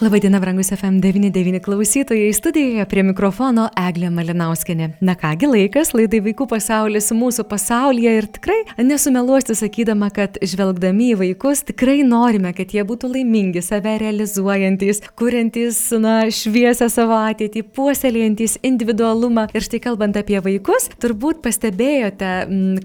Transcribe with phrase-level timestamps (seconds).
[0.00, 4.86] Labadiena, brangus FM99 klausytojai, studijoje prie mikrofono Eglė Malinauskinė.
[5.02, 11.16] Na kągi laikas, laidai Vaikų pasaulis mūsų pasaulyje ir tikrai nesumeluosiu sakydama, kad žvelgdami į
[11.22, 18.60] vaikus tikrai norime, kad jie būtų laimingi, save realizuojantis, kuriantis, na, šviesę savo ateitį, puoselėjantis
[18.70, 19.48] individualumą.
[19.50, 22.30] Ir štai kalbant apie vaikus, turbūt pastebėjote,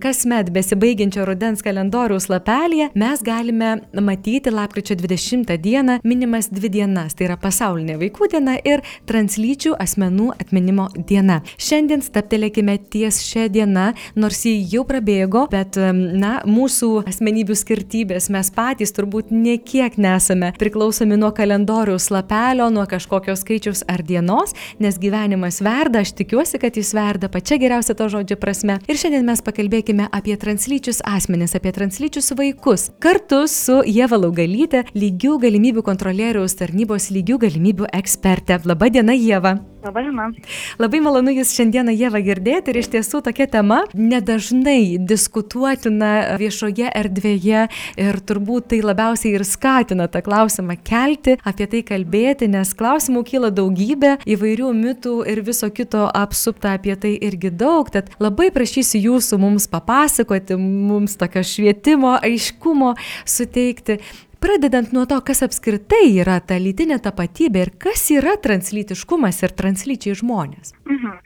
[0.02, 7.16] kasmet besibaigiančio rudens kalendoriaus lapelėje mes galime matyti lapkričio 20 dieną minimas dvi dienas dienas.
[7.16, 11.42] Tai yra pasaulinė vaikų diena ir translyčių asmenų atminimo diena.
[11.58, 18.52] Šiandien staptelėkime ties šią dieną, nors jį jau prabėgo, bet, na, mūsų asmenybių skirtybės mes
[18.52, 25.62] patys turbūt niekiek nesame priklausomi nuo kalendoriaus lapelio, nuo kažkokio skaičiaus ar dienos, nes gyvenimas
[25.62, 28.80] verda, aš tikiuosi, kad jis verda pačia geriausia to žodžio prasme.
[28.88, 32.90] Ir šiandien mes pakalbėkime apie translyčius asmenis, apie translyčius vaikus.
[33.04, 38.60] Kartu su Jeva Laugalytė, lygių galimybių kontrolieriaus tarnybos tarnybos lygių galimybių ekspertė.
[38.66, 39.60] Labadiena, Jėva.
[39.84, 40.32] Labadiena.
[40.80, 47.68] Labai malonu Jūs šiandieną, Jėva, girdėti ir iš tiesų tokia tema nedažnai diskutuotina viešoje erdvėje
[47.98, 53.52] ir turbūt tai labiausiai ir skatina tą klausimą kelti, apie tai kalbėti, nes klausimų kyla
[53.52, 59.42] daugybė, įvairių mitų ir viso kito apsupta apie tai irgi daug, tad labai prašysiu Jūsų
[59.42, 62.94] mums papasakoti, mums tokio švietimo, aiškumo
[63.26, 64.00] suteikti
[64.44, 70.20] pradedant nuo to, kas apskritai yra ta lytinė tapatybė ir kas yra translytiškumas ir translyčiai
[70.20, 70.76] žmonės.
[70.84, 71.18] Mhm.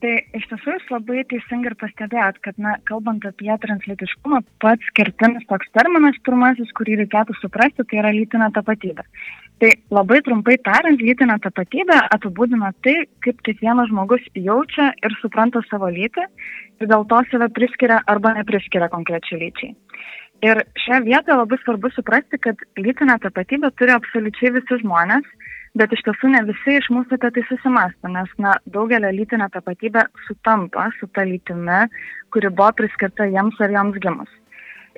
[0.00, 5.44] Tai iš tiesų jūs labai teisingai ir pastebėjot, kad, na, kalbant apie translytiškumą, pats kertinis
[5.50, 9.04] toks terminas pirmasis, kurį reikėtų suprasti, tai yra lytinė tapatybė.
[9.60, 15.92] Tai labai trumpai tariant, lytinė tapatybė apibūdina tai, kaip kiekvienas žmogus jaučia ir supranta savo
[15.92, 16.24] lytį
[16.80, 19.74] ir dėl to save priskiria arba nepriskiria konkrečiai lyčiai.
[20.40, 25.26] Ir šią vietą labai svarbu suprasti, kad lytinę tapatybę turi absoliučiai visi žmonės,
[25.76, 30.06] bet iš tiesų ne visi iš mūsų apie tai susimasta, nes na, daugelio lytinė tapatybė
[30.26, 31.82] sutampa su ta lytimi,
[32.32, 34.30] kuri buvo priskirta jiems ar joms gimus.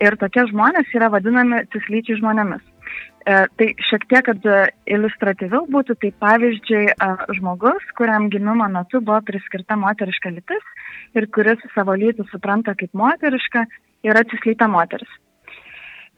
[0.03, 2.63] Ir tokie žmonės yra vadinami cislyčiai žmonėmis.
[3.27, 4.47] E, tai šiek tiek, kad
[4.95, 10.71] iliustratyviau būtų, tai pavyzdžiui, e, žmogus, kuriam gimimo metu buvo priskirta moteriška lytis
[11.19, 13.67] ir kuris savo lytį supranta kaip moteriška,
[14.07, 15.11] yra cislyta moteris.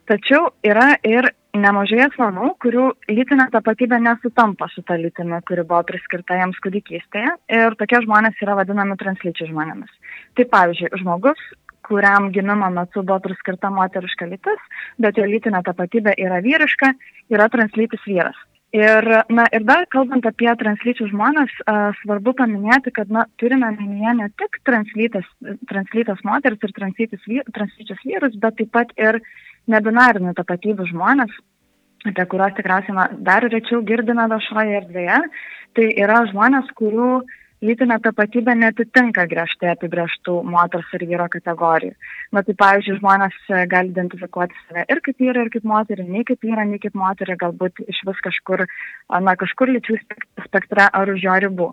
[0.05, 6.37] Tačiau yra ir nemažai asmenų, kurių lytinė tapatybė nesutampa su ta lytimi, kuri buvo priskirta
[6.41, 9.93] jiems kūdikystėje ir tokie žmonės yra vadinami translyčiai žmonėmis.
[10.37, 11.45] Tai pavyzdžiui, žmogus,
[11.89, 14.67] kuriam gimimo metu buvo priskirta moteriška lytis,
[15.01, 16.93] bet jo lytinė tapatybė yra vyriška,
[17.33, 18.37] yra translytis vyras.
[18.75, 24.15] Ir, na, ir dar kalbant apie translyčius žmonės, a, svarbu paminėti, kad na, turime minėję
[24.19, 29.21] ne tik translytas moteris ir translyčius vyrus, bet taip pat ir
[29.71, 31.33] nebinarinių tapatybių žmonės,
[32.09, 35.23] apie kuriuos tikriausiai dar rečiau girdime viešoje erdvėje,
[35.77, 37.25] tai yra žmonės, kurių
[37.65, 41.95] lytinė tapatybė netitinka griežtai apibrieštų moters ir vyro kategorijų.
[42.37, 43.37] Na tai pavyzdžiui, žmonės
[43.73, 47.39] gali identifikuoti save ir kaip vyrą, ir kaip moterį, nei kaip vyrą, nei kaip moterį,
[47.41, 48.67] galbūt iš vis kažkur,
[49.09, 50.01] na, kažkur lyčių
[50.49, 51.71] spektre ar už jo ribų.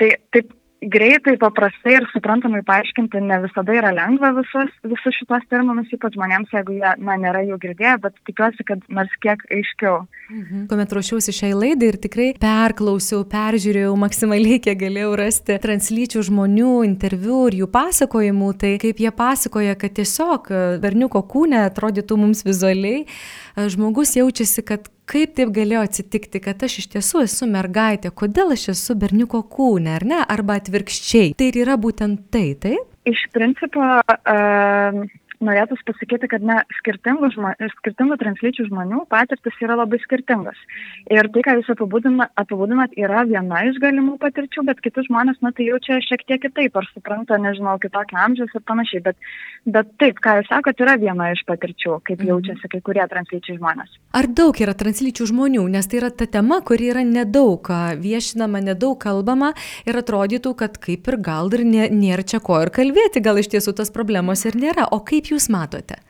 [0.00, 5.90] Tai taip greitai, paprastai ir suprantamai paaiškinti ne visada yra lengva visus, visus šitos terminus,
[5.92, 10.06] ypač žmonėms, jeigu jie, na, nėra jų girdėję, bet tikiuosi, kad nors kiek aiškiau.
[10.30, 10.66] Mhm.
[10.70, 17.42] Kuomet ruošiausi šiai laidai ir tikrai perklausiau, peržiūrėjau maksimaliai, kiek galėjau rasti translyčių žmonių interviu
[17.50, 20.48] ir jų pasakojimų, tai kaip jie pasakoja, kad tiesiog
[20.80, 23.04] berniuko kūne atrodytų mums vizualiai,
[23.68, 28.70] žmogus jaučiasi, kad kaip taip galėjo atsitikti, kad aš iš tiesų esu mergaitė, kodėl aš
[28.74, 31.34] esu berniuko kūne, ar ne, arba atvirkščiai.
[31.38, 32.86] Tai ir yra būtent tai, taip?
[33.10, 33.82] Iš principo,
[35.44, 40.58] norėtųsi pasakyti, kad na, skirtingų, žmo, skirtingų translyčių žmonių patirtis yra labai skirtingos.
[41.10, 45.70] Ir tai, ką jūs apibūdinat, yra viena iš galimų patirčių, bet kiti žmonės, na, tai
[45.70, 49.02] jaučia šiek tiek kitaip, ar supranta, nežinau, kitokio amžiaus ir panašiai.
[49.08, 49.30] Bet,
[49.64, 52.32] bet taip, ką jūs sakot, yra viena iš patirčių, kaip mhm.
[52.34, 53.96] jaučiasi kai kurie translyčiai žmonės.
[54.16, 57.70] Ar daug yra translyčių žmonių, nes tai yra ta tema, kuri yra nedaug
[58.00, 59.52] viešinama, nedaug kalbama
[59.88, 63.50] ir atrodytų, kad kaip ir gal ir nė, nėra čia ko ir kalbėti, gal iš
[63.54, 64.88] tiesų tas problemos ir nėra.
[64.90, 66.00] O kaip jūs matote?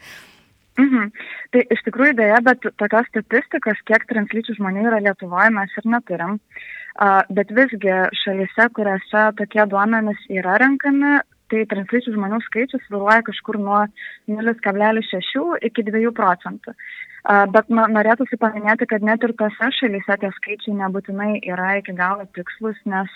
[0.81, 1.11] Mhm.
[1.53, 6.39] Tai iš tikrųjų dėja, bet tokios statistikos, kiek translyčių žmonių yra Lietuvoje, mes ir neturim.
[7.01, 11.21] Uh, bet visgi šalyse, kuriuose tokie duomenys yra renkami,
[11.51, 13.83] tai translyčių žmonių skaičius sviruoja kažkur nuo
[14.31, 16.75] 0,6 iki 2 procentų.
[17.29, 22.79] Bet norėtųsi paminėti, kad net ir tose šalyse tie skaičiai nebūtinai yra iki galo tikslus,
[22.89, 23.13] nes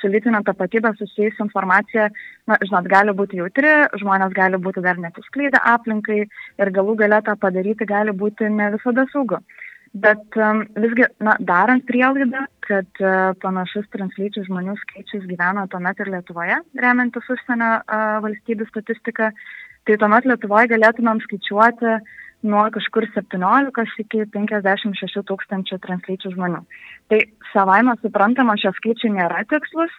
[0.00, 2.08] su lytinė tapatybė susijusi informacija,
[2.48, 7.36] na, žinot, gali būti jautri, žmonės gali būti dar netiskleidę aplinkai ir galų galę tą
[7.36, 9.42] padaryti gali būti ne visada saugu.
[9.90, 16.12] Bet um, visgi, na, darant prielaidą, kad uh, panašus translyčių žmonių skaičius gyvena tuomet ir
[16.14, 19.32] Lietuvoje, remiantis užsienio uh, valstybių statistiką,
[19.88, 21.96] tai tuomet Lietuvoje galėtumėm skaičiuoti
[22.42, 26.62] nuo kažkur 17 iki 56 tūkstančių translyčių žmonių.
[27.12, 27.18] Tai
[27.52, 29.92] savaime suprantama, šie skaičiai nėra tikslus,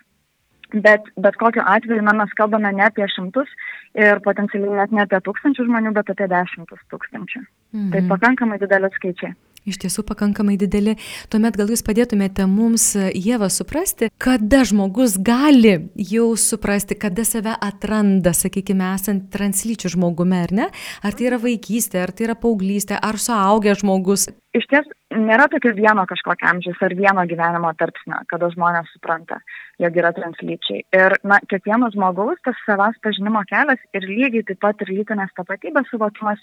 [0.74, 3.50] bet bet kokiu atveju na, mes kalbame ne apie šimtus
[3.94, 7.42] ir potencialiai net ne apie tūkstančių žmonių, bet apie dešimtus tūkstančių.
[7.42, 7.92] Tai mhm.
[7.94, 9.36] Tai pakankamai didelis skaičiai.
[9.62, 10.96] Iš tiesų pakankamai dideli.
[11.30, 18.34] Tuomet gal jūs padėtumėte mums, Jėva, suprasti, kada žmogus gali jau suprasti, kada save atranda,
[18.34, 20.68] sakykime, esant translyčių žmogumi, ar ne?
[21.06, 24.32] Ar tai yra vaikystė, ar tai yra paauglystė, ar suaugęs žmogus?
[24.58, 29.38] Iš ties nėra tokio vieno kažkokio amžiaus ar vieno gyvenimo tarpsnio, kada žmonės supranta,
[29.80, 30.82] jog yra translyčiai.
[30.98, 35.88] Ir, na, kiekvieno žmogaus tas savas pažinimo kelias ir lygiai taip pat ir lytinės tapatybės
[35.94, 36.42] suvokimas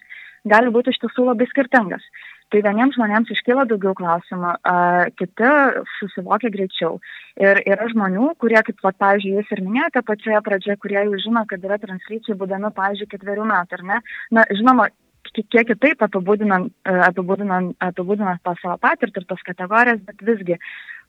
[0.49, 2.05] gali būti iš tiesų labai skirtingas.
[2.49, 5.51] Tai vieniems žmonėms iškyla daugiau klausimų, uh, kiti
[5.99, 6.95] susivokia greičiau.
[7.41, 11.45] Ir yra žmonių, kurie, kaip, va, pavyzdžiui, jūs ir minėjote pačioje pradžioje, kurie jau žino,
[11.51, 14.01] kad yra translyčiai, būdami, pavyzdžiui, ketverių metų, ar ne?
[14.39, 14.89] Na, žinoma,
[15.37, 16.73] kiek kitaip apibūdinant,
[17.09, 20.57] apibūdinant, apibūdinant tą savo patirtį ir tas kategorijas, bet visgi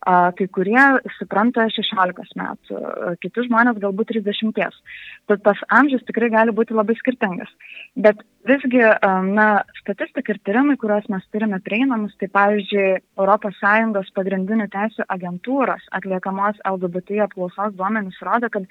[0.06, 0.80] kai kurie
[1.18, 2.82] supranta 16 metų,
[3.20, 4.78] kiti žmonės galbūt 30.
[5.28, 7.52] Tad tas amžius tikrai gali būti labai skirtingas.
[8.00, 8.80] Bet visgi,
[9.36, 12.88] na, statistika ir tyrimai, kuriuos mes turime prieinamus, tai pavyzdžiui,
[13.20, 18.66] ES pagrindinių teisų agentūros atliekamos LGBT apklausos duomenys rodo, kad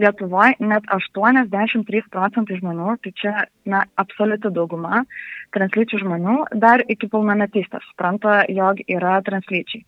[0.00, 3.32] Lietuvoje net 83 procentai žmonių, tai čia,
[3.68, 5.04] na, absoliuti dauguma
[5.52, 9.84] translyčių žmonių dar iki pilnametystės supranta, jog yra translyčiai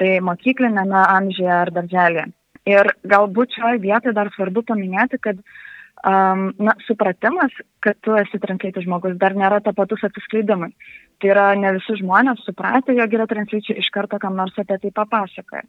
[0.00, 2.30] tai mokyklinėme amžiuje ar darželėje.
[2.68, 7.54] Ir galbūt šioje vietoje dar svarbu paminėti, kad um, na, supratimas,
[7.84, 10.70] kad tu esi translytis žmogus, dar nėra tapatus atsiskleidimui.
[11.20, 14.92] Tai yra ne visi žmonės supratę, jog yra translyčiai iš karto kam nors apie tai
[14.96, 15.64] papasakoja.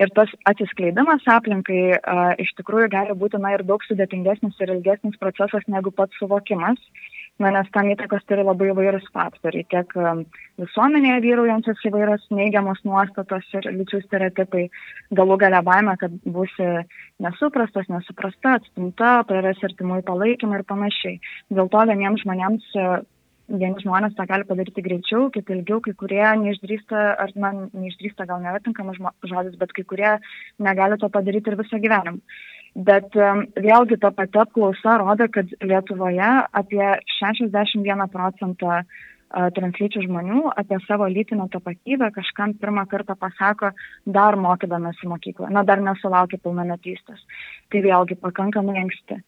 [0.00, 5.20] Ir tas atsiskleidimas aplinkai uh, iš tikrųjų gali būti na, ir daug sudėtingesnis ir ilgesnis
[5.20, 6.80] procesas negu pats suvokimas
[7.42, 10.22] na, nes tam įtakos turi labai įvairūs faktoriai, tiek um,
[10.62, 14.68] visuomenėje vyraujančios įvairios neigiamos nuostatos ir lyčių stereotipai,
[15.18, 16.68] galų gale baime, kad būsi
[17.24, 21.18] nesuprastas, nesuprasta, atstumta, praras artimųjų palaikymą ir panašiai.
[21.50, 22.70] Dėl to vieniems žmonėms
[23.48, 28.40] vieni žmonės tą gali padaryti greičiau, kiti ilgiau, kai kurie neišdrįsta, ar man neišdrįsta gal
[28.40, 28.96] nėra tinkamas
[29.26, 30.12] žodis, bet kai kurie
[30.58, 32.22] negali to padaryti ir visą gyvenimą.
[32.74, 36.86] Bet vėlgi ta pati apklausa rodo, kad Lietuvoje apie
[37.20, 38.82] 61 procentą
[39.34, 43.70] translyčių žmonių apie savo lytinę tapatybę kažkam pirmą kartą pasako
[44.06, 47.22] dar mokydamasi mokyklą, na dar nesulaukia pilnametystės.
[47.70, 49.18] Tai vėlgi pakankamai anksti.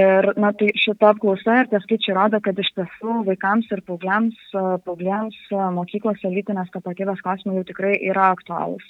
[0.00, 4.38] Ir na, tai šita apklausa ir tie skaičiai rodo, kad iš tiesų vaikams ir paaugliams,
[4.86, 5.36] paaugliams
[5.76, 8.86] mokyklose lytinės tapatybės klausimai jau tikrai yra aktualūs.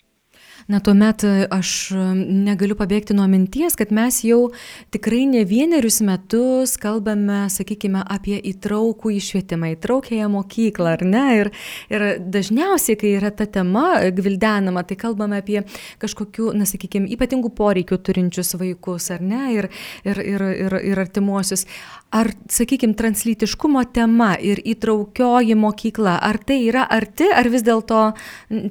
[0.69, 2.05] Na, tuomet e, aš e,
[2.47, 4.51] negaliu pabėgti nuo minties, kad mes jau
[4.93, 11.25] tikrai ne vienerius metus kalbame, sakykime, apie įtraukų išvietimą, įtraukėją mokyklą, ar ne?
[11.41, 11.53] Ir,
[11.93, 15.63] ir dažniausiai, kai yra ta tema gvildenama, tai kalbame apie
[16.03, 19.44] kažkokių, na, sakykime, ypatingų poreikių turinčius vaikus, ar ne?
[19.56, 19.70] Ir,
[20.05, 21.67] ir, ir, ir, ir artimuosius.
[22.15, 28.03] Ar, sakykime, translytiškumo tema ir įtraukioji mokykla, ar tai yra arti, ar vis dėlto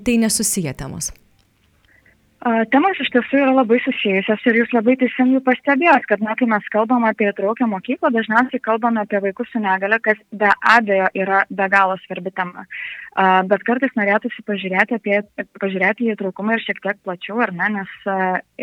[0.03, 1.13] tai nesusiję temos?
[2.39, 6.63] Temos iš tiesų yra labai susijusios ir jūs labai teisingai pastebėjot, kad na, kai mes
[6.71, 11.67] kalbam apie traukę mokyklą, dažniausiai kalbame apie vaikus su negale, kas be abejo yra be
[11.67, 12.63] galo svarbi tema.
[13.51, 15.17] Bet kartais norėtųsi pažiūrėti, apie,
[15.59, 17.91] pažiūrėti į įtraukumą ir šiek tiek plačiau, ar ne, nes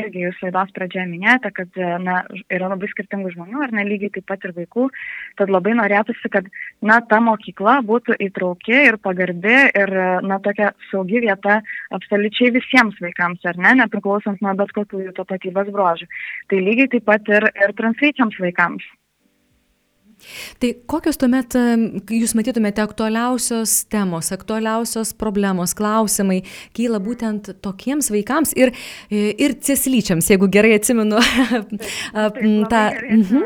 [0.01, 4.29] irgi jūs laidos pradžioje minėjote, kad na, yra labai skirtingų žmonių, ar ne lygiai taip
[4.33, 4.89] pat ir vaikų,
[5.37, 6.49] tad labai norėtųsi, kad
[6.81, 11.61] na, ta mokykla būtų įtrauki ir pagarbi ir na, tokia saugi vieta
[11.93, 16.07] absoliučiai visiems vaikams, ar ne, nepriklausant nuo bet kokių jų tapatybės brožių.
[16.51, 18.87] Tai lygiai taip pat ir, ir translyčiams vaikams.
[20.61, 21.55] Tai kokios tuomet
[22.11, 26.41] jūs matytumėte aktualiausios temos, aktualiausios problemos, klausimai
[26.77, 28.73] kyla būtent tokiems vaikams ir,
[29.11, 31.21] ir cislyčiams, jeigu gerai atsimenu
[32.73, 32.83] tą.
[33.07, 33.45] Mhm.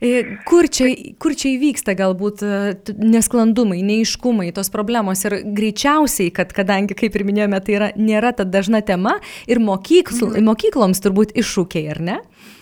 [0.00, 0.10] E,
[0.48, 0.88] kur čia,
[1.20, 2.60] kur čia įvyksta galbūt e,
[2.96, 8.46] nesklandumai, neiškumai, tos problemos ir greičiausiai, kad kadangi, kaip ir minėjome, tai yra, nėra ta
[8.48, 9.18] dažna tema
[9.50, 10.48] ir mokykl, mhm.
[10.48, 12.18] mokykloms turbūt iššūkiai, ar ne?
[12.20, 12.59] Taip,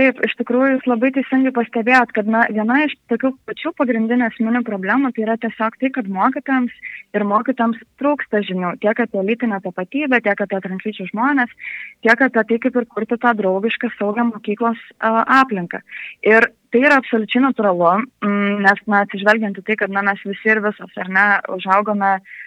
[0.00, 5.12] iš tikrųjų, jūs labai teisingai pastebėjot, kad na, viena iš tokių pačių pagrindinių esminių problemų
[5.12, 6.72] tai yra tiesiog tai, kad mokytams
[7.12, 11.52] ir mokytams trūksta žinių tiek apie lytinę tapatybę, tiek apie translyčių žmonės,
[12.06, 15.82] tiek apie tai, kaip ir kurti tą draugišką, saugią mokyklos uh, aplinką.
[16.24, 17.92] Ir tai yra absoliučiai natūralu,
[18.24, 22.16] mm, nes, na, atsižvelgiant į tai, kad na, mes visi ir visos, ar ne, užaugome
[22.16, 22.40] uh,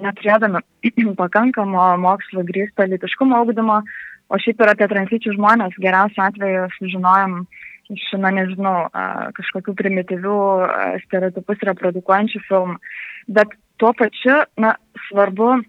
[0.00, 0.62] neturėdami
[1.20, 3.82] pakankamo mokslo grįsto lytiškumo augdymo,
[4.26, 7.38] O šiaip ir apie translyčių žmonės geriausiu atveju sužinojom
[7.94, 8.74] iš, na nežinau,
[9.36, 10.38] kažkokių primityvių
[11.04, 12.78] stereotipus reprodukuojančių filmų.
[13.38, 14.74] Bet tuo pačiu, na,
[15.08, 15.60] svarbu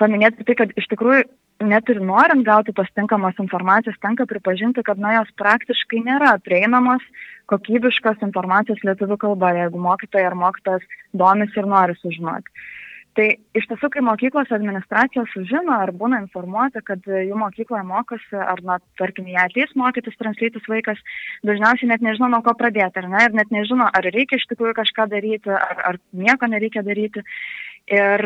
[0.00, 1.22] paminėti tai, kad iš tikrųjų
[1.68, 7.02] net ir norint gauti tos tinkamos informacijos, tenka pripažinti, kad na jos praktiškai nėra prieinamos
[7.50, 12.66] kokybiškos informacijos lietuvių kalba, jeigu mokytoja ar mokytojas domisi ir nori sužinoti.
[13.18, 13.24] Tai
[13.58, 18.76] iš tiesų, kai mokyklos administracija sužino ar būna informuota, kad jų mokykloje mokosi, ar, na,
[19.00, 21.00] tarkim, jie ateis mokytis translytis vaikas,
[21.48, 24.76] dažniausiai net nežino, nuo ko pradėti, ar ne, ir net nežino, ar reikia iš tikrųjų
[24.78, 27.26] kažką daryti, ar, ar nieko nereikia daryti.
[27.90, 28.24] Ir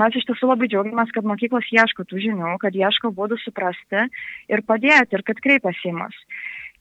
[0.00, 4.06] mes iš tiesų labai džiaugiamės, kad mokyklos ieško tų žinių, kad ieško būdų suprasti
[4.48, 6.16] ir padėti, ir kad kreipiasi į mus.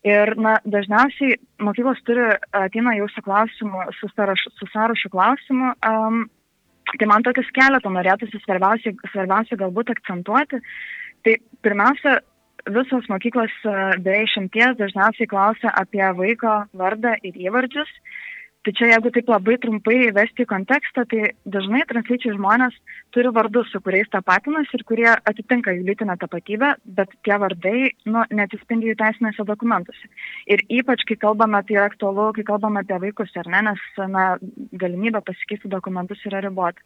[0.08, 6.28] Ir na, dažniausiai mokyklos turi, ateina jau su klausimu, su sąrašu, su sąrašu klausimu, um,
[6.98, 10.62] Tai man tokius keletą norėtųsi svarbiausia, svarbiausia galbūt akcentuoti.
[11.26, 12.16] Tai pirmiausia,
[12.68, 13.54] visos mokyklos
[14.04, 17.92] be išimties dažniausiai klausia apie vaiko vardą ir įvardžius.
[18.70, 22.76] Tai čia jeigu taip labai trumpai įvesti į kontekstą, tai dažnai translyčiai žmonės
[23.16, 28.22] turi vardus, su kuriais tapatinasi ir kurie atitinka jų lytinę tapatybę, bet tie vardai nu,
[28.30, 30.12] netispindi jų teisinėse dokumentuose.
[30.54, 34.28] Ir ypač, kai kalbame, tai yra aktualu, kai kalbame apie vaikus, ar ne, nes na,
[34.86, 36.86] galimybė pasikeisti dokumentus yra ribota.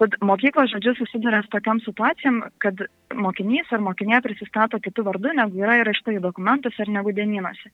[0.00, 5.60] Tad mokyklos žodžiu susiduria su tokiam situacijom, kad mokinys ar mokinė prisistato kitų vardų, negu
[5.60, 7.72] yra įrašta į dokumentus ar negu dienynuose.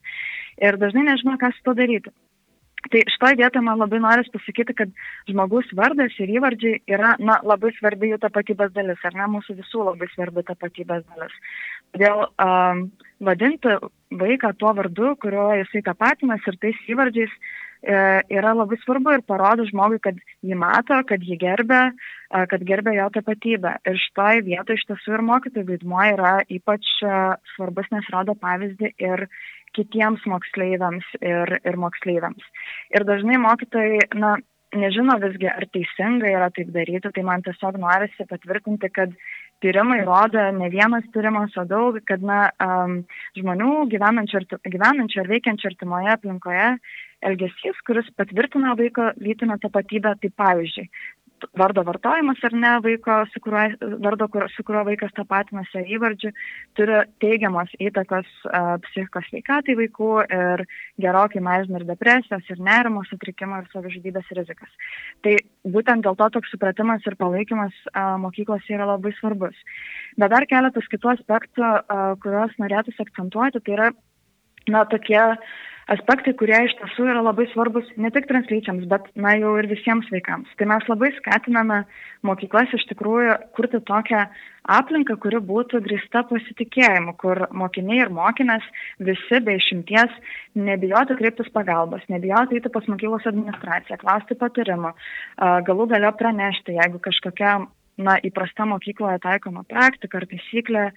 [0.59, 2.11] Ir dažnai nežino, ką su to daryti.
[2.93, 4.91] Tai šitoje vietoje man labai noris pasakyti, kad
[5.31, 9.87] žmogus vardas ir įvardžiai yra na, labai svarbi jų tapatybės dalis, ar ne mūsų visų
[9.89, 11.39] labai svarbi tapatybės dalis.
[11.95, 12.89] Todėl um,
[13.25, 13.77] vadinti
[14.15, 17.97] vaiką tuo vardu, kurio jisai tapatinas ir tais įvardžiais e,
[18.37, 22.97] yra labai svarbu ir parodo žmogui, kad jį mato, kad jį gerbė, e, kad gerbė
[22.99, 23.77] jo tapatybę.
[23.91, 27.21] Ir šitoje vietoje iš tiesų ir mokytojų vaidmuo yra ypač e,
[27.55, 29.27] svarbus, nes rodo pavyzdį ir
[29.77, 32.51] kitiems moksleiviams ir, ir moksleiviams.
[32.95, 34.37] Ir dažnai mokytojai, na,
[34.75, 39.15] nežino visgi, ar teisinga yra taip daryti, tai man tiesiog norisi patvirtinti, kad
[39.65, 43.01] tyrimai rodo, ne vienas tyrimas, o daug, kad na, um,
[43.39, 46.71] žmonių gyvenančių, gyvenančių ar veikiančių artimoje aplinkoje
[47.25, 50.89] elgesys, kuris patvirtina vaiko lytinę tapatybę, tai pavyzdžiui,
[51.59, 56.31] vardo vartojimas ar ne vaiko, su kuriuo, vardo, kur, su kuriuo vaikas tapatinasi įvardžiu,
[56.79, 60.65] turi teigiamos įtakos uh, psichikos veikatai vaikų ir
[61.03, 64.73] gerokai mažina ir depresijos, ir nerimo sutrikimo, ir savižudybės rizikas.
[65.27, 65.37] Tai
[65.77, 69.59] būtent dėl to toks supratimas ir palaikymas uh, mokyklos yra labai svarbus.
[70.21, 73.93] Bet dar keletas kitų aspektų, uh, kuriuos norėtųsi akcentuoti, tai yra,
[74.71, 75.55] na, tokie uh,
[75.93, 80.09] aspektai, kurie iš tiesų yra labai svarbus ne tik translyčiams, bet, na, jau ir visiems
[80.13, 80.51] vaikams.
[80.59, 81.83] Tai mes labai skatiname
[82.25, 84.25] mokyklas iš tikrųjų kurti tokią
[84.79, 88.65] aplinką, kuri būtų grįsta pasitikėjimu, kur mokiniai ir mokinės
[89.05, 90.13] visi be išimties
[90.57, 94.95] nebijotų kreiptis pagalbos, nebijotų eiti pas mokyklos administraciją, klausti patarimų,
[95.69, 97.59] galų galio pranešti, jeigu kažkokia
[97.97, 100.89] na, įprasta mokykloje taikoma praktika ar taisyklė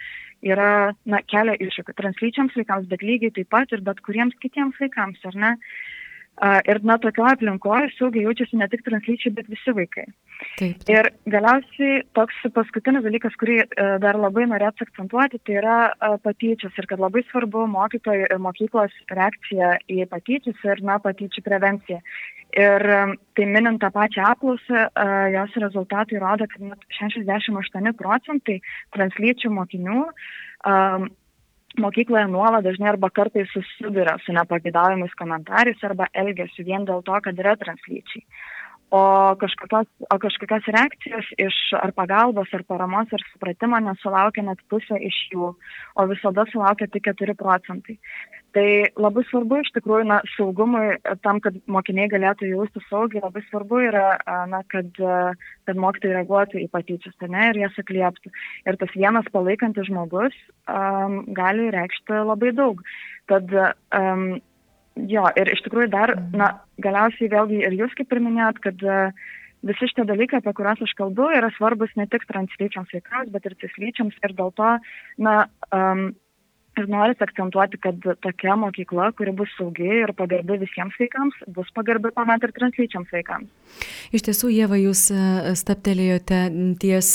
[0.46, 0.72] yra,
[1.06, 5.38] na, kelia iššūkių translyčiams vaikams, bet lygiai taip pat ir bet kuriems kitiems vaikams, ar
[5.44, 5.54] ne?
[6.70, 10.06] Ir, na, tokioje aplinkoje saugiai jaučiasi ne tik translyčiai, bet visi vaikai.
[10.38, 10.90] Taip, taip.
[10.92, 13.58] Ir galiausiai toks paskutinis dalykas, kurį
[14.04, 15.78] dar labai norėtų akcentuoti, tai yra
[16.24, 22.02] patyčios ir kad labai svarbu mokytojų ir mokyklos reakcija į patyčius ir, na, patyčių prevenciją.
[22.58, 22.86] Ir
[23.36, 24.88] tai minint tą pačią apklausą,
[25.34, 28.60] jos rezultatai rodo, kad net 68 procentai
[28.96, 30.04] translyčių mokinių
[31.78, 37.38] mokykloje nuolat dažnai arba kartais susiduria su nepagėdavimais komentarais arba elgesiu vien dėl to, kad
[37.38, 38.24] yra translyčiai
[38.92, 45.00] o kažkokios, o kažkokios reakcijos iš ar pagalbos, ar paramos, ar supratimo nesulaukia net pusė
[45.10, 45.52] iš jų,
[45.96, 47.98] o visada sulaukia tik 4 procentai.
[48.56, 53.84] Tai labai svarbu iš tikrųjų, na, saugumui, tam, kad mokiniai galėtų jausti saugiai, labai svarbu
[53.90, 54.08] yra,
[54.50, 54.88] na, kad,
[55.68, 58.32] kad mokytojai reaguotų į patyčias, ne, ir jas atlieptų.
[58.72, 60.36] Ir tas vienas palaikantis žmogus
[60.72, 62.82] um, gali reikšti labai daug.
[63.28, 64.30] Tad um,
[65.12, 66.38] Jo, ir iš tikrųjų dar, mhm.
[66.42, 69.26] na, galiausiai vėlgi ir jūs kaip ir minėjot, kad uh,
[69.66, 73.58] visi šitie dalykai, apie kuriuos aš kalbu, yra svarbus ne tik translyčiams vaikams, bet ir
[73.64, 74.78] cislyčiams ir dėl to,
[75.24, 75.36] na,
[75.74, 76.10] um,
[76.78, 82.12] Ir noriu akcentuoti, kad tokia mokykla, kuri bus saugi ir pagarbi visiems vaikams, bus pagarbi
[82.14, 83.50] tuomet ir translyčiams vaikams.
[84.14, 86.44] Iš tiesų, Jėva, jūs e, staptelėjote
[86.78, 87.10] ties,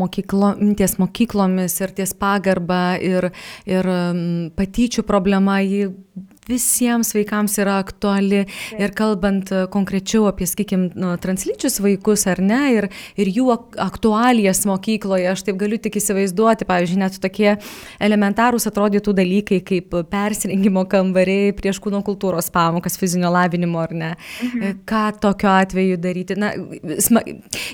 [0.00, 3.28] mokyklo, ties mokyklomis ir ties pagarba ir,
[3.68, 3.90] ir
[4.56, 5.90] patyčių problema, ji
[6.48, 8.44] visiems vaikams yra aktuali
[8.78, 12.88] ir kalbant e, konkrečiau apie, sakykime, translyčius vaikus ar ne, ir,
[13.20, 13.48] ir jų
[13.84, 17.50] aktualijas mokykloje, aš taip galiu tik įsivaizduoti, pavyzdžiui, net tokie
[18.04, 24.12] elementarūs atrodytų dalykai kaip persirengimo kambariai prieš kūno kultūros pamokas, fizinio lavinimo ar ne.
[24.42, 24.62] Mhm.
[24.62, 26.38] E, ką tokiu atveju daryti?
[26.38, 26.52] Na,
[27.02, 27.24] sma,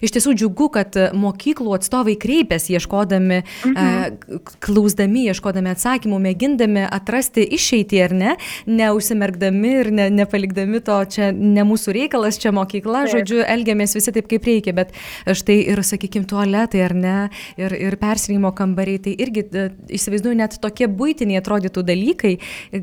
[0.05, 3.77] iš tiesų džiugu, kad mokyklų atstovai kreipiasi ieškodami, mhm.
[3.79, 11.31] e, klausdami, ieškodami atsakymų, mėgindami atrasti išeitį ar ne, neužsimerkdami ir ne, nepalikdami to, čia
[11.35, 13.15] ne mūsų reikalas, čia mokykla, taip.
[13.15, 14.95] žodžiu, elgiamės visi taip, kaip reikia, bet
[15.29, 17.17] štai ir, sakykime, tualetai ar ne,
[17.61, 19.67] ir, ir persirengimo kambariai, tai irgi e,
[19.99, 22.37] įsivaizduoju, net tokie būtiniai atrodytų dalykai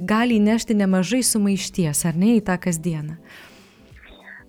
[0.07, 3.19] gali įnešti nemažai sumaišties, ar ne, į tą kasdieną.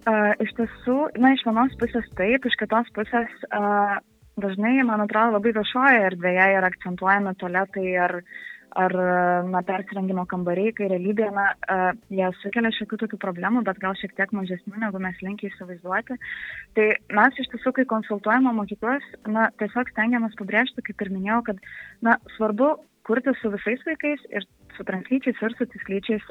[0.02, 4.00] Uh, iš tiesų, na, iš vienos pusės taip, iš kitos pusės uh,
[4.42, 8.40] dažnai, man atrodo, labai viešoje erdvėje yra akcentuojami tualetai ar uh,
[8.78, 8.94] ar
[9.48, 11.46] na, persirengimo kambariai, kai realybėje na,
[12.12, 16.18] jie sukelia šiokių tokių problemų, bet gal šiek tiek mažesnių, negu mes linkiai įsivaizduoti.
[16.78, 16.86] Tai
[17.18, 21.62] mes iš tiesų, kai konsultuojame mokyklas, na, tiesiog stengiamės pabrėžti, kaip ir minėjau, kad
[22.04, 22.74] na, svarbu
[23.06, 26.24] kurti su visais vaikais ir su translyčiais ir su cislyčiais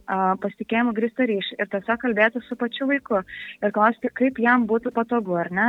[0.43, 5.37] pasitikėjimų grįstą ryšį ir tiesiog kalbėti su pačiu vaiku ir klausti, kaip jam būtų patogu,
[5.41, 5.67] ar ne,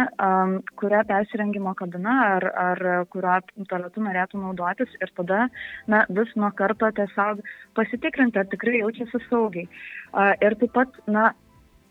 [0.80, 3.38] kurią persirengimo kabina ar, ar kuriuo
[3.70, 5.46] tualetu norėtų naudotis ir tada
[5.90, 7.42] na, vis nuo karto tiesiog
[7.78, 9.68] pasitikrinti, ar tikrai jaučiasi saugiai.
[10.44, 11.32] Ir taip pat, na,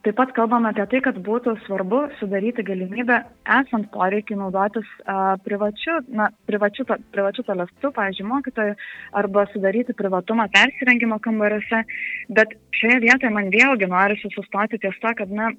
[0.02, 3.20] Taip pat kalbame apie tai, kad būtų svarbu sudaryti galimybę
[3.56, 8.74] esant poreikiai naudotis a, privačiu, na, privačiu, privačiu tualetu, pavyzdžiui, mokytojų,
[9.22, 11.84] arba sudaryti privatumą persirengimo kambariuose.
[12.34, 15.52] Bet šioje vietoje man vėlgi norisi sustoti ties to, kad, na,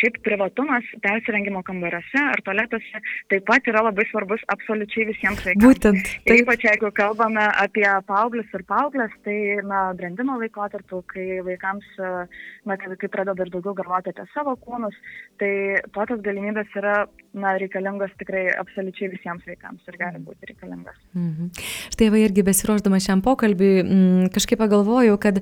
[0.00, 3.02] Šiaip privatumas persirengimo kambariuose ar tualetuose
[3.32, 5.64] taip pat yra labai svarbus absoliučiai visiems vaikams.
[5.64, 6.12] Būtent.
[6.26, 6.42] Taip.
[6.42, 9.36] Ypač jeigu kalbame apie paauglius ir paauglės, tai
[9.68, 14.96] na, brandimo laikotarpiu, kai vaikams, na, kai vaikai pradeda ir daugiau galvoti apie savo kūnus,
[15.42, 15.52] tai
[15.92, 17.02] tokios galimybės yra
[17.32, 20.96] na, reikalingos tikrai absoliučiai visiems vaikams ir gali būti reikalingos.
[21.16, 21.48] Mhm.
[21.94, 25.40] Štai va irgi besiruoždama šiam pokalbiui, m, mm, kažkaip pagalvojau, kad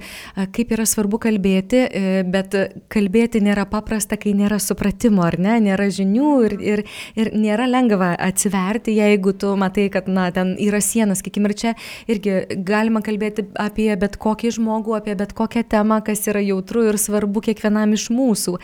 [0.55, 2.55] kaip yra svarbu kalbėti, e, bet
[2.93, 6.85] kalbėti nėra paprasta, kai nėra supratimo, ar ne, nėra žinių ir, ir,
[7.19, 11.75] ir nėra lengva atsiverti, jeigu tu matai, kad, na, ten yra sienas, kikim, ir čia
[12.11, 16.99] irgi galima kalbėti apie bet kokį žmogų, apie bet kokią temą, kas yra jautru ir
[17.01, 18.57] svarbu kiekvienam iš mūsų.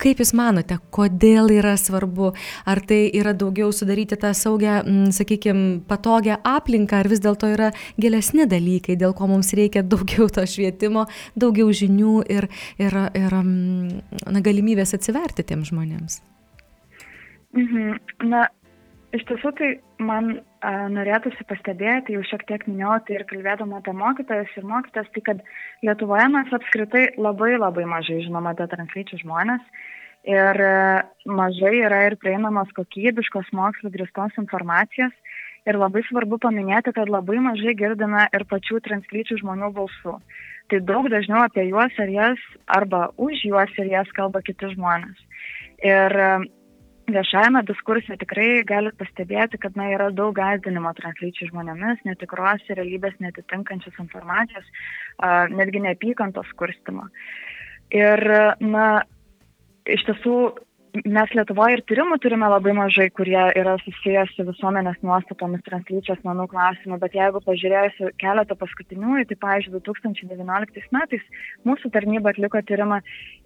[0.00, 2.34] Kaip Jūs manote, kodėl yra svarbu?
[2.68, 4.80] Ar tai yra daugiau sudaryti tą saugią,
[5.16, 10.44] sakykime, patogią aplinką, ar vis dėlto yra gilesni dalykai, dėl ko mums reikia daugiau to
[10.46, 11.06] švietimo,
[11.38, 12.48] daugiau žinių ir,
[12.80, 16.20] ir, ir na, galimybės atsiverti tiem žmonėms?
[17.56, 17.98] Mhm.
[18.30, 18.46] Na,
[19.16, 19.70] iš tiesų tai
[20.02, 25.08] man a, norėtųsi pastebėti, jau šiek tiek minėjau, tai ir kalbėdama apie mokytojas ir mokytas,
[25.14, 25.42] tai kad
[25.86, 29.64] Lietuvoje mes apskritai labai labai mažai žinome apie translyčių žmonės
[30.28, 35.12] ir a, mažai yra ir prieinamos kokybiškos mokslo gristos informacijos.
[35.68, 40.14] Ir labai svarbu paminėti, kad labai mažai girdime ir pačių translyčių žmonių balsų
[40.70, 42.40] tai daug dažniau apie juos ar jas
[42.78, 45.18] arba už juos ir jas kalba kiti žmonės.
[45.82, 46.30] Ir e,
[47.10, 53.16] viešajame diskurse tikrai galit pastebėti, kad na, yra daug gazdinimo translyčiai žmonėmis, netikros ir realybės
[53.24, 54.68] netitinkančios informacijos,
[55.50, 57.08] netgi neapykantos kurstimo.
[57.90, 58.22] Ir,
[58.62, 58.86] na,
[59.88, 60.36] iš tiesų
[61.06, 66.46] mes Lietuvoje ir tyrimų turime labai mažai, kurie yra susijęs su visuomenės nuostatomis translyčių asmenų
[66.50, 73.00] klausimu, bet jeigu pažiūrėsiu keletą paskutiniųjų, tai pavyzdžiui, 2019 metais mūsų tarnyba atliko tyrimą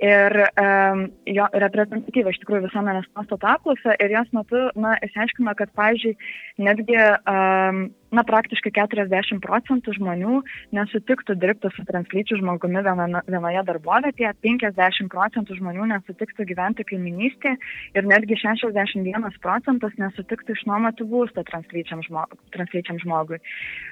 [0.05, 5.75] ir um, jo reprezentatyvą iš tikrųjų visuomenės nuostatų apklausą ir jos metu, na, išsiaiškino, kad,
[5.77, 6.16] pavyzdžiui,
[6.64, 10.40] netgi um, na, praktiškai 40 procentų žmonių
[10.77, 17.57] nesutiktų dirbti su translyčių žmogumi viena, vienoje darbovietėje, 50 procentų žmonių nesutiktų gyventi kaiminystėje
[17.98, 23.40] ir netgi 61 procentas nesutiktų išnuomoti būstą translyčiam, žmog, translyčiam žmogui.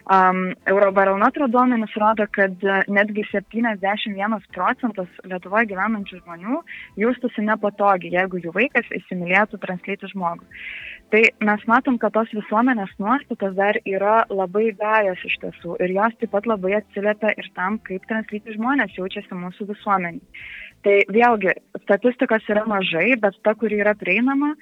[0.06, 6.62] Um, Eurobarometro duomenys rodo, kad netgi 71 procentas Lietuvoje gyvenančių žmonių
[7.02, 10.48] jaustųsi nepatogiai, jeigu jų vaikas įsimylėtų translyčių žmogų.
[11.12, 16.14] Tai mes matom, kad tos visuomenės nuostatos dar yra labai gajos iš tiesų ir jos
[16.16, 20.24] taip pat labai atsiliepia ir tam, kaip translyti žmonės jaučiasi mūsų visuomeniai.
[20.82, 21.52] Tai vėlgi,
[21.84, 24.56] statistikos yra mažai, bet ta, kuri yra prieinama,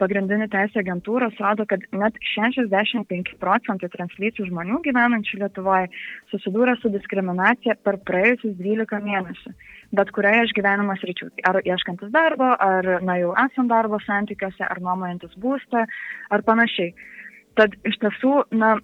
[0.00, 5.90] pagrindinė teisė agentūros rodo, kad net 65 procentai translyčių žmonių gyvenančių Lietuvoje
[6.32, 9.54] susidūrė su diskriminacija per praėjusius 12 mėnesių.
[9.94, 11.30] Bet kurioje iš gyvenimo sričių.
[11.46, 15.86] Ar ieškantis darbo, ar na, jau esant darbo santykiuose, ar nuomojantis būstą,
[16.34, 16.94] ar panašiai.
[17.58, 18.76] Tad iš tiesų, na,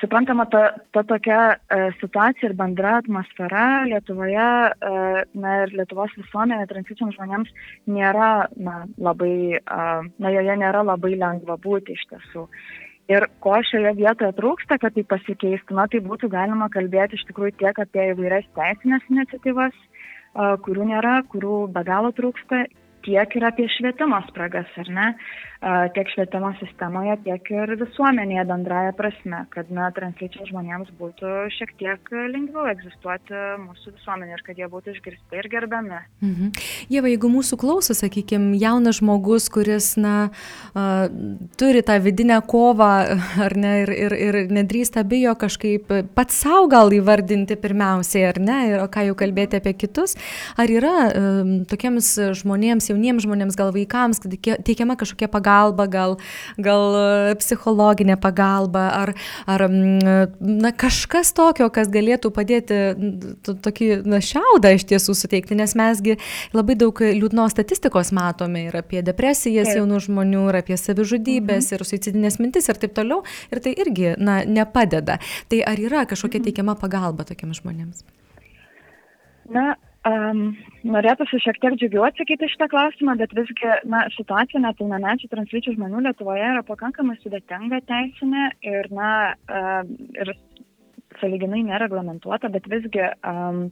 [0.00, 6.66] suprantama, ta, ta tokia e, situacija ir bendra atmosfera Lietuvoje, e, na ir Lietuvos visuomenė
[6.70, 7.52] translyčiams žmonėms
[7.90, 9.86] nėra, na, labai, e,
[10.22, 12.46] na, joje nėra labai lengva būti iš tiesų.
[13.12, 17.54] Ir ko šioje vietoje trūksta, kad tai pasikeistų, na, tai būtų galima kalbėti iš tikrųjų
[17.60, 19.76] tiek apie įvairias teisinės iniciatyvas,
[20.66, 22.64] kurių nėra, kurių be galo trūksta,
[23.06, 25.12] tiek ir apie švietimo spragas, ar ne?
[25.94, 32.10] tiek švietimo sistemoje, tiek ir visuomenėje bendraja prasme, kad na, translyčiams žmonėms būtų šiek tiek
[32.12, 36.02] lengviau egzistuoti mūsų visuomenė ir kad jie būtų išgirsti ir gerbiami.
[36.20, 36.52] Mhm.
[36.92, 40.28] Jeva, jeigu mūsų klauso, sakykime, jaunas žmogus, kuris na,
[41.56, 42.92] turi tą vidinę kovą
[43.46, 48.60] ar ne, ir, ir, ir nedrįsta bijo kažkaip pats savo gal įvardinti pirmiausiai, ar ne,
[48.74, 50.18] ir ką jau kalbėti apie kitus,
[50.60, 50.94] ar yra
[51.70, 55.86] tokiems žmonėms, jauniems žmonėms, gal vaikams, kad teikiama kažkokia pagalba?
[55.96, 56.16] gal,
[56.58, 59.12] gal e, psichologinė pagalba, ar,
[59.50, 62.80] ar na, kažkas tokio, kas galėtų padėti
[63.46, 66.18] tokį na, šiaudą iš tiesų suteikti, nes mesgi
[66.56, 69.80] labai daug liūdnos statistikos matome ir apie depresijas taip.
[69.80, 71.78] jaunų žmonių, ir apie savižudybės, mhm.
[71.78, 75.20] ir suicidinės mintis ir taip toliau, ir tai irgi na, nepadeda.
[75.50, 76.50] Tai ar yra kažkokia mhm.
[76.50, 78.06] teikiama pagalba tokiems žmonėms?
[79.52, 79.76] Na,
[80.06, 80.52] Um,
[80.86, 86.44] norėtųsi šiek tiek džiugiau atsakyti šitą klausimą, bet visgi na, situacija nepilnamečių translyčių žmonių Lietuvoje
[86.46, 89.08] yra pakankamai sudėtinga teisinė ir, na,
[89.50, 90.30] uh, ir
[91.20, 93.64] saliginai nereglamentuota, bet visgi um,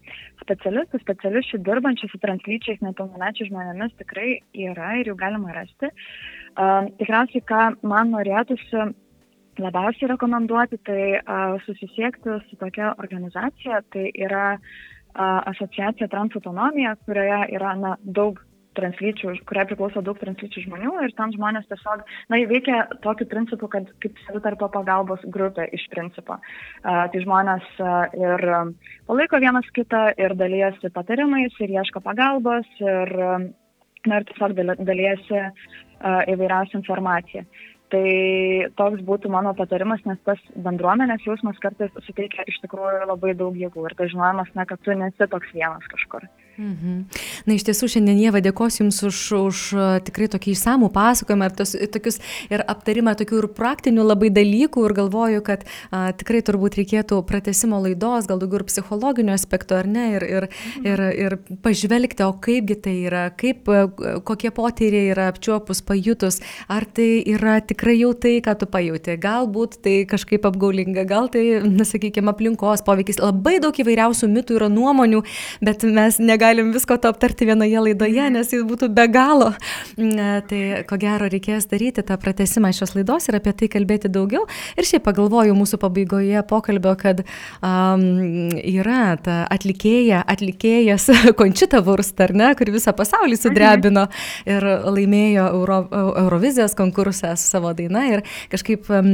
[0.42, 5.92] specialistų, specialistų dirbančių su translyčiais nepilnamečių žmonėmis tikrai yra ir jų galima rasti.
[6.54, 8.88] Um, tikriausiai, ką man norėtųsi
[9.62, 14.56] labiausiai rekomenduoti, tai uh, susisiekti su tokia organizacija, tai yra
[15.14, 18.40] uh, asociacija Transautonomija, kurioje yra na, daug
[18.74, 23.86] translyčių, kuriai priklauso daug translyčių žmonių ir ten žmonės tiesiog, na, įveikia tokiu principu, kad
[24.02, 26.40] kaip savitarpio pagalbos grupė iš principo.
[26.82, 28.46] Uh, tai žmonės uh, ir
[29.08, 33.46] palaiko vienas kitą ir dalyjasi patarimais ir ieško pagalbos ir, uh,
[34.08, 37.46] na, ir tiesiog dalyjasi uh, įvairiausią informaciją.
[37.92, 38.04] Tai
[38.80, 43.84] toks būtų mano patarimas, nes tas bendruomenės jausmas kartais suteikia iš tikrųjų labai daug jėgų
[43.90, 46.24] ir tas žinojimas, na, kad tu nesi toks vienas kažkur.
[46.54, 46.98] Mhm.
[47.48, 49.60] Na, iš tiesų, šiandien Jėva dėkosiu Jums už, už
[50.06, 54.94] tikrai tokį išsamų pasakojimą ir, tos, tokius, ir aptarimą tokių ir praktinių labai dalykų ir
[54.94, 60.04] galvoju, kad a, tikrai turbūt reikėtų pratesimo laidos, gal daugiau ir psichologinio aspekto, ar ne,
[60.14, 60.86] ir, ir, mhm.
[60.86, 63.66] ir, ir pažvelgti, o kaipgi tai yra, kaip,
[64.28, 66.38] kokie potyriai yra apčiuopus, pajutus,
[66.70, 71.44] ar tai yra tikrai jau tai, ką tu pajuti, galbūt tai kažkaip apgaulinga, gal tai,
[71.66, 75.24] na, sakykime, aplinkos poveikis, labai daug įvairiausių mitų yra nuomonių,
[75.64, 79.52] bet mes negalime negalim visko to aptarti vienoje laidoje, nes jis būtų be galo.
[79.96, 84.44] Tai ko gero reikės daryti tą pratesimą šios laidos ir apie tai kalbėti daugiau.
[84.76, 87.22] Ir šiaip pagalvoju mūsų pabaigoje pokalbio, kad
[87.64, 88.04] um,
[88.60, 94.06] yra ta atlikėja, atlikėjas Končita Vurst, ar ne, kuri visą pasaulį sudrebino
[94.44, 95.80] ir laimėjo Euro,
[96.24, 99.10] Eurovizijos konkursą su savo daina ir kažkaip um,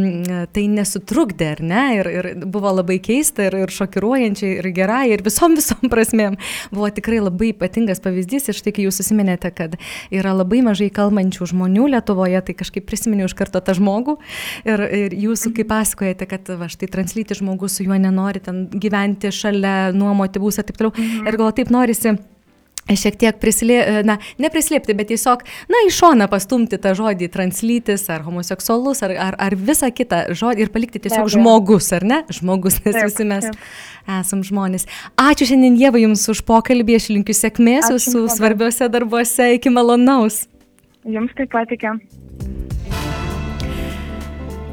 [0.50, 5.24] tai nesutrukdė, ar ne, ir, ir buvo labai keista ir, ir šokiruojančiai ir gerai ir
[5.26, 6.40] visom visom prasmėm
[6.74, 9.76] buvo tikrai tikrai labai ypatingas pavyzdys ir štai kai jūs susiminėte, kad
[10.11, 14.18] yra labai mažai kalbančių žmonių Lietuvoje, tai kažkaip prisiminiau iš karto tą žmogų
[14.64, 19.30] ir, ir jūs kaip pasakojate, kad va štai translyti žmogus su juo nenori ten gyventi
[19.30, 20.94] šalia, nuomoti būsą ir taip toliau.
[20.96, 21.26] Mhm.
[21.28, 22.16] Ir gal taip norisi
[22.88, 28.24] šiek tiek prislė, na, neprislėpti, bet tiesiog, na, į šoną pastumti tą žodį translytis ar
[28.26, 32.22] homoseksualus ar, ar, ar visą kitą žodį ir palikti tiesiog taip, žmogus, ar ne?
[32.33, 33.61] Žmogus, nes taip, visi mes taip.
[34.06, 34.86] Esam žmonės.
[35.20, 40.46] Ačiū šiandien Jėva Jums už pokalbį, aš linkiu sėkmės jūsų svarbiuose darbuose, iki malonaus.
[41.04, 41.94] Jums taip pat iki.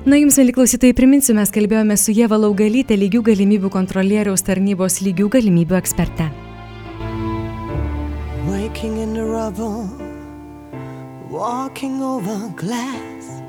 [0.08, 5.28] Na, jums, mėly klausytojai, priminsiu, mes kalbėjome su Jėva Laugalytė, lygių galimybių kontrolieriaus tarnybos lygių
[5.34, 6.30] galimybių eksperte.
[8.48, 9.90] Waking in the rubble,
[11.28, 13.44] walking over glass.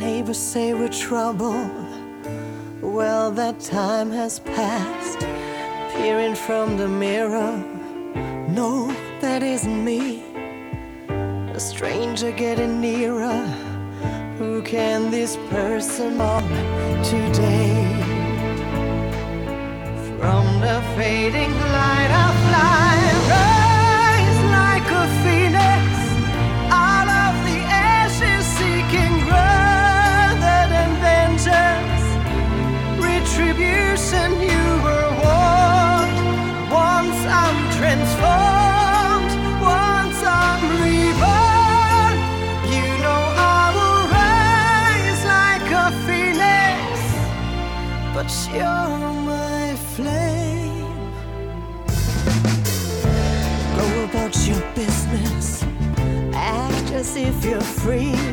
[0.00, 1.87] Neighbors say we're trouble.
[2.80, 5.20] Well, that time has passed.
[5.96, 7.56] Peering from the mirror,
[8.48, 8.86] no,
[9.20, 10.22] that isn't me.
[11.08, 13.44] A stranger getting nearer.
[14.38, 17.84] Who can this person be today?
[20.18, 22.87] From the fading light of life.
[57.88, 58.27] Free.